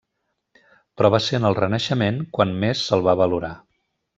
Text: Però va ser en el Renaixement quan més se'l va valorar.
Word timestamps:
Però 1.01 1.11
va 1.17 1.19
ser 1.25 1.35
en 1.39 1.45
el 1.49 1.57
Renaixement 1.61 2.19
quan 2.39 2.57
més 2.65 2.85
se'l 2.89 3.07
va 3.11 3.17
valorar. 3.25 3.57